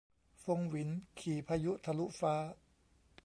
[0.43, 2.35] ฟงหวิน ขี่พายุทะลุฟ้า